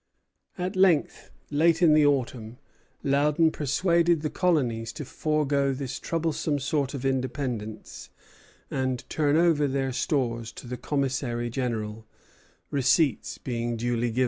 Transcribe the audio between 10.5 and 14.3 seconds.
to the commissary general, receipts being duly given.